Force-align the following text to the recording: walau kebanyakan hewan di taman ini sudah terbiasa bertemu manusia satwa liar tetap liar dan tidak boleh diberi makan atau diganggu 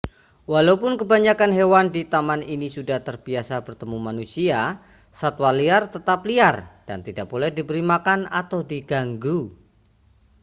walau 0.51 0.75
kebanyakan 1.01 1.51
hewan 1.57 1.85
di 1.95 2.01
taman 2.13 2.41
ini 2.53 2.67
sudah 2.77 2.99
terbiasa 3.07 3.55
bertemu 3.67 3.97
manusia 4.07 4.61
satwa 5.19 5.49
liar 5.59 5.83
tetap 5.95 6.19
liar 6.29 6.55
dan 6.89 6.99
tidak 7.07 7.25
boleh 7.33 7.49
diberi 7.57 7.83
makan 7.93 8.19
atau 8.41 8.59
diganggu 8.71 9.39